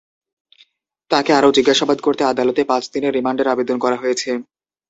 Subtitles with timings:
[1.11, 4.29] তাঁকে আরও জিজ্ঞাসাবাদ করতে আদালতে পাঁচ দিনের রিমান্ডের আবেদন করা হয়েছে।